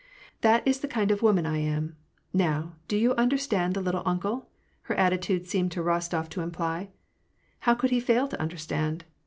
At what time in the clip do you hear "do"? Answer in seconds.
2.87-2.97